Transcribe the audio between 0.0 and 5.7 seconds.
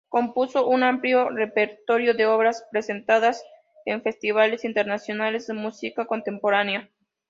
Compuso un amplio repertorio de obras presentadas en festivales internacionales de